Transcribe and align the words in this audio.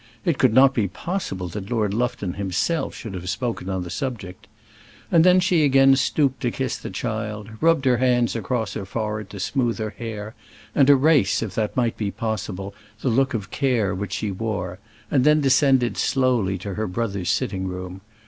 It 0.25 0.39
could 0.39 0.51
not 0.51 0.73
be 0.73 0.87
possible 0.87 1.47
that 1.49 1.69
Lord 1.69 1.93
Lufton 1.93 2.33
himself 2.33 2.95
should 2.95 3.13
have 3.13 3.29
spoken 3.29 3.69
on 3.69 3.83
the 3.83 3.91
subject! 3.91 4.47
And 5.11 5.23
then 5.23 5.39
she 5.39 5.63
again 5.63 5.95
stooped 5.95 6.41
to 6.41 6.49
kiss 6.49 6.75
the 6.75 6.89
child, 6.89 7.51
rubbed 7.61 7.85
her 7.85 7.97
hands 7.97 8.35
across 8.35 8.73
her 8.73 8.83
forehead 8.87 9.29
to 9.29 9.39
smooth 9.39 9.77
her 9.77 9.91
hair, 9.91 10.33
and 10.73 10.89
erase, 10.89 11.43
if 11.43 11.53
that 11.53 11.77
might 11.77 11.97
be 11.97 12.09
possible, 12.09 12.73
the 13.01 13.09
look 13.09 13.35
of 13.35 13.51
care 13.51 13.93
which 13.93 14.13
she 14.13 14.31
wore, 14.31 14.79
and 15.11 15.23
then 15.23 15.39
descended 15.39 15.97
slowly 15.97 16.57
to 16.57 16.73
her 16.73 16.87
brother's 16.87 17.29
sitting 17.29 17.67
room. 17.67 18.01